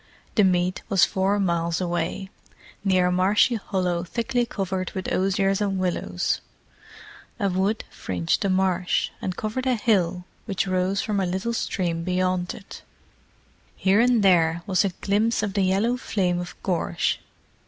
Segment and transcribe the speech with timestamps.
[0.33, 2.31] The meet was four miles away,
[2.83, 6.41] near a marshy hollow thickly covered with osiers and willows.
[7.39, 12.03] A wood fringed the marsh, and covered a hill which rose from a little stream
[12.03, 12.81] beyond it.
[13.75, 17.19] Here and there was a glimpse of the yellow flame of gorse.